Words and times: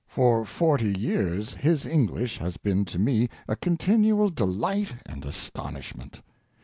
For 0.07 0.45
forty 0.45 0.95
years 0.97 1.53
his 1.53 1.85
English 1.85 2.39
has 2.39 2.57
been 2.57 2.85
to 2.85 2.97
me 2.97 3.29
a 3.47 3.55
continual 3.55 4.31
delight 4.31 4.95
and 5.05 5.23
astonishment. 5.23 6.23